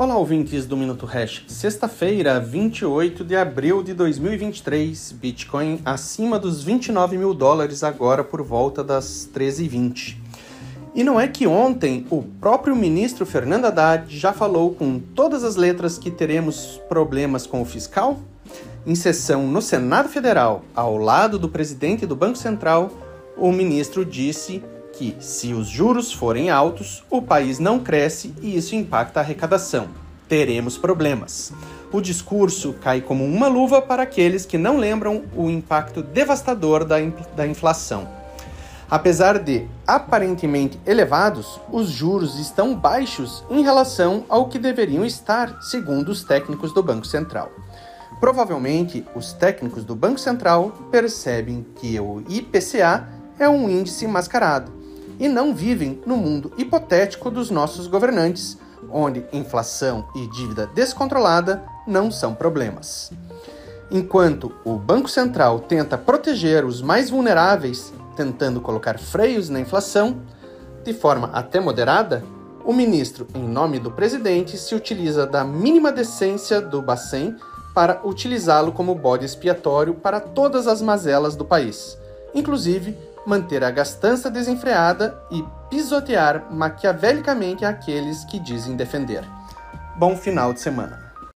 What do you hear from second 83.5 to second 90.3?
a gastança desenfreada e pisotear maquiavelicamente aqueles que dizem defender. Bom